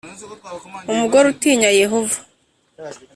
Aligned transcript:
umugore 0.91 1.25
utinya 1.33 1.69
Yehova 1.81 2.19